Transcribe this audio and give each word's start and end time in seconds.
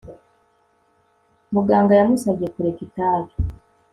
Muganga 1.53 1.93
yamusabye 1.99 2.47
kureka 2.53 2.81
itabi 2.87 3.33